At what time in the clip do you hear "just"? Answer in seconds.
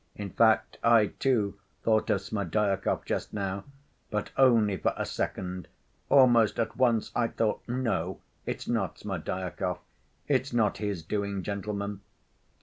3.05-3.33